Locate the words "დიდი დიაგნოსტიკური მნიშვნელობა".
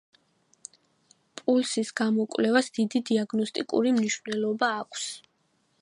2.79-4.73